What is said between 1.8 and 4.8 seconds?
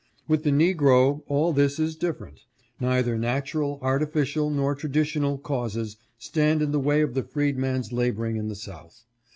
different. Neither natural, artificial nor